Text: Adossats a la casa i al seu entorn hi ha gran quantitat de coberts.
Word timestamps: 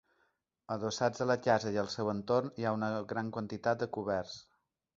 Adossats 0.75 1.23
a 1.25 1.27
la 1.31 1.35
casa 1.49 1.75
i 1.75 1.77
al 1.83 1.91
seu 1.97 2.11
entorn 2.15 2.51
hi 2.63 2.67
ha 2.71 2.75
gran 3.15 3.31
quantitat 3.39 3.85
de 3.87 3.93
coberts. 3.99 4.37